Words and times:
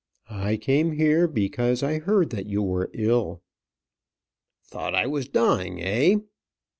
"I 0.31 0.57
came 0.57 0.93
here 0.93 1.27
because 1.27 1.83
I 1.83 1.99
heard 1.99 2.31
that 2.31 2.47
you 2.47 2.63
were 2.63 2.89
ill" 2.91 3.43
"Thought 4.71 4.95
I 4.95 5.05
was 5.05 5.27
dying, 5.27 5.79
eh?" 5.79 6.15